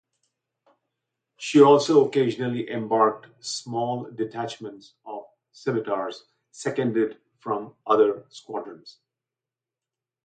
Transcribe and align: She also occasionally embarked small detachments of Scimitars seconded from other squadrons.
She 1.37 1.61
also 1.61 2.07
occasionally 2.07 2.67
embarked 2.71 3.27
small 3.45 4.09
detachments 4.09 4.95
of 5.05 5.27
Scimitars 5.51 6.23
seconded 6.49 7.19
from 7.37 7.75
other 7.85 8.25
squadrons. 8.29 8.97